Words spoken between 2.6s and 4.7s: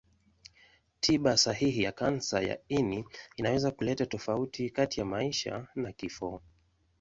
ini inaweza kuleta tofauti